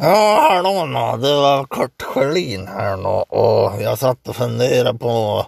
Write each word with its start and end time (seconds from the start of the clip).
Ja, 0.00 0.48
hallå 0.50 0.86
nå. 0.86 1.16
Det 1.16 1.34
var 1.34 1.64
Kurt 1.64 2.02
Sjölin 2.02 2.66
här 2.66 2.96
nå. 2.96 3.18
Och 3.18 3.82
jag 3.82 3.98
satt 3.98 4.28
och 4.28 4.36
funderade 4.36 4.98
på 4.98 5.46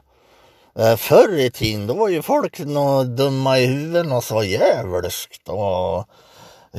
eh, 0.78 0.96
Förr 0.96 1.38
i 1.38 1.50
tiden 1.50 1.86
då 1.86 1.94
var 1.94 2.08
ju 2.08 2.22
folk 2.22 2.58
nå 2.58 3.04
dumma 3.04 3.58
i 3.58 3.66
huvudet 3.66 4.12
och 4.12 4.24
så 4.24 4.42
djävulskt. 4.42 5.48
Och 5.48 5.98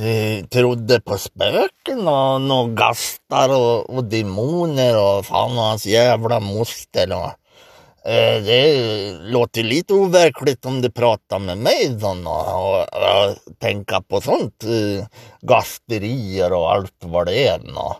eh, 0.02 0.44
trodde 0.44 1.00
på 1.00 1.18
spöken 1.18 2.08
och 2.08 2.40
nå 2.40 2.66
gastar 2.66 3.48
och, 3.48 3.90
och 3.90 4.04
demoner 4.04 5.02
och 5.02 5.26
fan 5.26 5.58
och 5.58 5.64
hans 5.64 5.86
jävla 5.86 6.40
moster. 6.40 7.12
Och, 7.12 7.30
Eh, 8.04 8.42
det 8.42 9.12
låter 9.20 9.62
lite 9.62 9.94
overkligt 9.94 10.64
om 10.64 10.82
du 10.82 10.90
pratar 10.90 11.38
med 11.38 11.58
mig 11.58 11.88
då 12.00 12.08
och, 12.08 12.80
och, 12.80 13.36
tänka 13.58 14.00
på 14.00 14.20
sånt. 14.20 14.64
Eh, 14.64 15.06
gasterier 15.40 16.52
och 16.52 16.72
allt 16.72 16.94
vad 17.00 17.26
det 17.26 17.48
är. 17.48 17.58
Nå. 17.58 17.96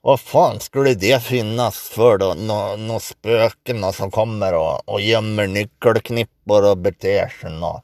Vad 0.00 0.20
fan 0.20 0.60
skulle 0.60 0.94
det 0.94 1.22
finnas 1.22 1.76
för 1.76 2.18
då? 2.18 2.34
Några 2.34 2.76
nå 2.76 3.00
spöken 3.00 3.92
som 3.92 4.10
kommer 4.10 4.54
och, 4.54 4.88
och 4.88 5.00
gömmer 5.00 5.46
nyckelknippor 5.46 6.70
och 6.70 6.78
beter 6.78 7.28
sig. 7.28 7.50
Nå. 7.50 7.82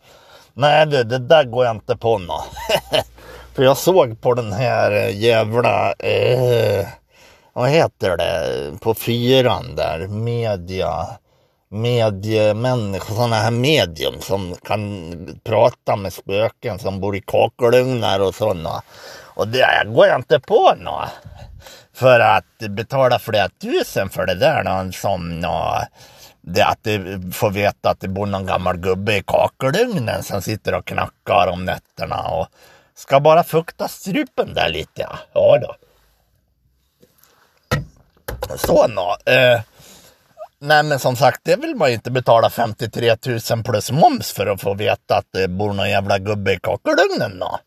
Nej 0.55 0.87
du, 0.87 1.05
det 1.05 1.19
där 1.19 1.45
går 1.45 1.65
jag 1.65 1.77
inte 1.77 1.97
på 1.97 2.19
nå. 2.19 2.45
för 3.55 3.63
jag 3.63 3.77
såg 3.77 4.21
på 4.21 4.35
den 4.35 4.53
här 4.53 4.93
eh, 4.93 5.17
jävla, 5.17 5.93
eh, 5.93 6.87
vad 7.53 7.69
heter 7.69 8.17
det, 8.17 8.73
på 8.81 8.95
fyran 8.95 9.77
där, 9.77 10.07
media 10.07 11.07
mediemänniskor, 11.71 13.15
sådana 13.15 13.37
här 13.37 13.51
medium 13.51 14.21
som 14.21 14.55
kan 14.55 15.41
prata 15.45 15.97
med 15.97 16.13
spöken 16.13 16.79
som 16.79 17.01
bor 17.01 17.17
i 17.17 17.21
kakelugnar 17.21 18.21
och 18.21 18.35
sådana. 18.35 18.83
Och 19.35 19.49
det 19.49 19.87
går 19.87 20.07
jag 20.07 20.19
inte 20.19 20.41
på 20.41 20.75
nå. 20.79 21.05
För 21.93 22.21
att 22.21 22.59
betala 22.71 23.19
flera 23.19 23.49
tusen 23.49 24.11
för 24.11 24.27
det 24.27 24.35
där 24.35 24.65
någon 24.65 24.93
som 24.93 25.41
nå, 25.41 25.83
det 26.41 26.67
att 26.67 26.79
du 26.83 27.31
får 27.33 27.51
veta 27.51 27.91
att 27.91 28.01
det 28.01 28.09
bor 28.09 28.27
någon 28.27 28.47
gammal 28.47 28.77
gubbe 28.77 29.17
i 29.17 29.23
kakelugnen 29.23 30.23
som 30.23 30.43
sitter 30.43 30.75
och 30.75 30.85
knackar 30.85 31.47
om 31.47 31.65
nätterna 31.65 32.23
och 32.23 32.47
ska 32.95 33.21
bara 33.21 33.45
fukta 33.45 33.89
strupen 33.89 34.55
där 34.55 34.69
lite. 34.69 35.03
Ja, 35.03 35.19
ja 35.33 35.59
då. 35.59 35.75
Så 38.57 38.87
nå. 38.87 39.17
Eh, 39.33 39.61
Nej 40.63 40.83
men 40.83 40.99
som 40.99 41.17
sagt, 41.17 41.41
det 41.45 41.57
vill 41.57 41.77
man 41.77 41.89
ju 41.89 41.95
inte 41.95 42.11
betala 42.11 42.51
53 42.51 43.17
000 43.51 43.63
plus 43.65 43.91
moms 43.91 44.33
för 44.33 44.47
att 44.47 44.61
få 44.61 44.75
veta 44.75 45.17
att 45.17 45.27
det 45.33 45.49
bor 45.49 45.73
någon 45.73 45.91
jävla 45.91 46.19
gubbe 46.19 46.53
i 46.53 46.61
kakelugnen 46.61 47.39
då. 47.39 47.59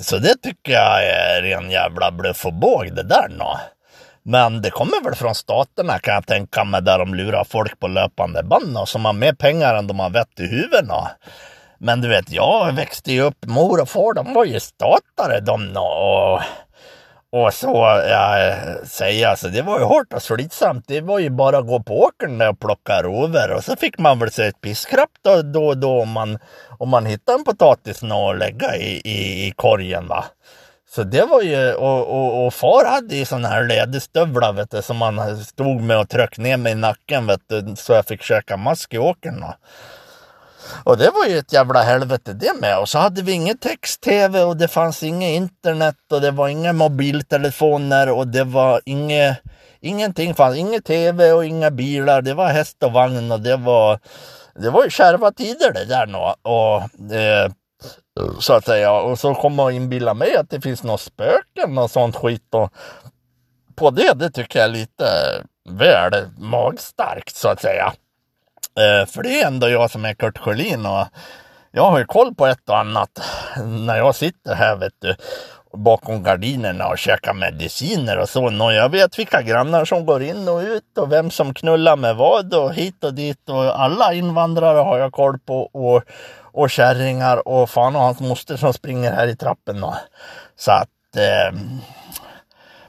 Så 0.00 0.18
det 0.18 0.34
tycker 0.42 0.72
jag 0.72 1.04
är 1.04 1.42
en 1.42 1.70
jävla 1.70 2.10
bluff 2.10 2.46
och 2.46 2.54
båg 2.54 2.94
det 2.94 3.02
där 3.02 3.28
nå. 3.38 3.58
Men 4.22 4.62
det 4.62 4.70
kommer 4.70 5.04
väl 5.04 5.14
från 5.14 5.34
staterna 5.34 5.98
kan 5.98 6.14
jag 6.14 6.26
tänka 6.26 6.64
mig 6.64 6.82
där 6.82 6.98
de 6.98 7.14
lurar 7.14 7.44
folk 7.44 7.80
på 7.80 7.88
löpande 7.88 8.42
band 8.42 8.76
och 8.78 8.88
som 8.88 9.04
har 9.04 9.12
mer 9.12 9.32
pengar 9.32 9.74
än 9.74 9.86
de 9.86 10.00
har 10.00 10.10
vett 10.10 10.40
i 10.40 10.46
huvudet. 10.46 10.84
Nå. 10.88 11.08
Men 11.78 12.00
du 12.00 12.08
vet, 12.08 12.32
jag 12.32 12.72
växte 12.72 13.12
ju 13.12 13.20
upp, 13.20 13.46
mor 13.46 13.80
och 13.80 13.88
far 13.88 14.14
de 14.14 14.34
var 14.34 14.44
ju 14.44 14.60
statare 14.60 15.40
de 15.40 15.64
nå. 15.64 15.86
Och 15.86 16.42
och 17.32 17.54
så 17.54 18.02
jag 18.08 18.56
säger 18.86 19.28
alltså, 19.28 19.48
det 19.48 19.62
var 19.62 19.78
ju 19.78 19.84
hårt 19.84 20.12
och 20.12 20.22
slitsamt. 20.22 20.84
Det 20.88 21.00
var 21.00 21.18
ju 21.18 21.30
bara 21.30 21.58
att 21.58 21.66
gå 21.66 21.82
på 21.82 22.00
åkern 22.00 22.42
och 22.42 22.60
plocka 22.60 23.02
rover 23.02 23.50
och 23.50 23.64
så 23.64 23.76
fick 23.76 23.98
man 23.98 24.18
väl 24.18 24.30
sig 24.30 24.48
ett 24.48 24.60
piskrapp 24.60 25.10
då, 25.24 25.42
då 25.42 25.66
och 25.66 25.78
då 25.78 26.02
om 26.02 26.08
man, 26.08 26.38
om 26.78 26.88
man 26.88 27.06
hittade 27.06 27.38
en 27.38 27.44
potatis 27.44 28.02
att 28.02 28.38
lägga 28.38 28.76
i, 28.76 29.00
i, 29.04 29.46
i 29.46 29.52
korgen 29.56 30.08
va. 30.08 30.24
Så 30.94 31.02
det 31.02 31.24
var 31.24 31.42
ju, 31.42 31.72
och, 31.72 32.06
och, 32.08 32.46
och 32.46 32.54
far 32.54 32.84
hade 32.90 33.16
ju 33.16 33.24
sådana 33.24 33.48
här 33.48 33.64
läderstövlar 33.64 34.52
vet 34.52 34.70
du, 34.70 34.82
som 34.82 34.96
man 34.96 35.44
stod 35.44 35.80
med 35.80 35.98
och 35.98 36.08
tryckte 36.08 36.40
ner 36.40 36.56
mig 36.56 36.72
i 36.72 36.74
nacken 36.74 37.26
vet 37.26 37.40
du, 37.48 37.76
så 37.76 37.92
jag 37.92 38.06
fick 38.06 38.22
käka 38.22 38.56
mask 38.56 38.94
i 38.94 38.98
åkern. 38.98 39.40
Va? 39.40 39.56
Och 40.84 40.96
det 40.96 41.10
var 41.10 41.26
ju 41.26 41.38
ett 41.38 41.52
jävla 41.52 41.82
helvete 41.82 42.32
det 42.32 42.60
med. 42.60 42.78
Och 42.78 42.88
så 42.88 42.98
hade 42.98 43.22
vi 43.22 43.32
ingen 43.32 43.58
text-tv 43.58 44.42
och 44.42 44.56
det 44.56 44.68
fanns 44.68 45.02
inget 45.02 45.30
internet 45.30 45.96
och 46.12 46.20
det 46.20 46.30
var 46.30 46.48
inga 46.48 46.72
mobiltelefoner 46.72 48.10
och 48.10 48.28
det 48.28 48.44
var 48.44 48.80
inget, 48.84 49.38
ingenting 49.80 50.34
fanns. 50.34 50.56
Inget 50.56 50.84
tv 50.84 51.32
och 51.32 51.44
inga 51.44 51.70
bilar. 51.70 52.22
Det 52.22 52.34
var 52.34 52.48
häst 52.48 52.82
och 52.82 52.92
vagn 52.92 53.32
och 53.32 53.40
det 53.40 53.56
var, 53.56 53.98
det 54.54 54.70
var 54.70 54.84
ju 54.84 54.90
kärva 54.90 55.32
tider 55.32 55.72
det 55.72 55.84
där 55.84 56.06
nå. 56.06 56.34
Och, 56.42 57.12
eh, 57.14 57.50
så 58.40 58.52
att 58.52 58.64
säga. 58.64 58.92
Och 58.92 59.18
så 59.18 59.34
kommer 59.34 59.56
man 59.56 59.72
inbilla 59.72 60.14
mig 60.14 60.36
att 60.36 60.50
det 60.50 60.60
finns 60.60 60.82
något 60.82 61.00
spöken 61.00 61.78
och 61.78 61.90
sånt 61.90 62.16
skit. 62.16 62.54
Och 62.54 62.72
på 63.74 63.90
det, 63.90 64.12
det 64.14 64.30
tycker 64.30 64.58
jag 64.58 64.68
är 64.68 64.72
lite 64.72 65.04
väl 65.68 66.28
magstarkt 66.38 67.36
så 67.36 67.48
att 67.48 67.60
säga. 67.60 67.92
Eh, 68.76 69.06
för 69.06 69.22
det 69.22 69.42
är 69.42 69.46
ändå 69.46 69.68
jag 69.68 69.90
som 69.90 70.04
är 70.04 70.14
Kurt 70.14 70.38
Sjölin 70.38 70.86
och 70.86 71.06
jag 71.70 71.90
har 71.90 71.98
ju 71.98 72.04
koll 72.04 72.34
på 72.34 72.46
ett 72.46 72.68
och 72.68 72.78
annat 72.78 73.20
när 73.86 73.96
jag 73.96 74.14
sitter 74.14 74.54
här 74.54 74.76
vet 74.76 74.94
du 74.98 75.14
bakom 75.72 76.22
gardinerna 76.22 76.88
och 76.88 76.98
käkar 76.98 77.32
mediciner 77.32 78.18
och 78.18 78.28
så. 78.28 78.64
Och 78.64 78.72
jag 78.72 78.88
vet 78.88 79.18
vilka 79.18 79.42
grannar 79.42 79.84
som 79.84 80.06
går 80.06 80.22
in 80.22 80.48
och 80.48 80.60
ut 80.60 80.98
och 80.98 81.12
vem 81.12 81.30
som 81.30 81.54
knullar 81.54 81.96
med 81.96 82.16
vad 82.16 82.54
och 82.54 82.74
hit 82.74 83.04
och 83.04 83.14
dit. 83.14 83.48
Och 83.48 83.80
alla 83.80 84.14
invandrare 84.14 84.78
har 84.78 84.98
jag 84.98 85.12
koll 85.12 85.38
på 85.38 85.62
och, 85.62 86.02
och 86.52 86.70
kärringar 86.70 87.48
och 87.48 87.70
fan 87.70 87.96
och 87.96 88.02
hans 88.02 88.20
moster 88.20 88.56
som 88.56 88.72
springer 88.72 89.12
här 89.12 89.26
i 89.26 89.36
trappen. 89.36 89.84
Och, 89.84 89.94
så 90.56 90.70
att 90.70 91.16
eh, 91.16 91.58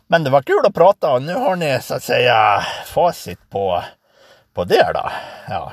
men 0.08 0.24
det 0.24 0.30
var 0.30 0.42
kul 0.42 0.66
att 0.66 0.76
prata 0.76 1.12
och 1.12 1.22
nu 1.22 1.34
har 1.34 1.56
ni 1.56 1.80
så 1.82 1.96
att 1.96 2.04
säga 2.04 2.64
facit 2.86 3.40
på 3.50 3.84
på 4.54 4.64
det 4.64 4.92
då. 4.94 5.10
Ja. 5.50 5.72